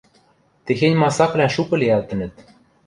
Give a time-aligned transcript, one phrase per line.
[0.65, 2.33] Техень масаквлӓ шукы лиӓлтӹнӹт.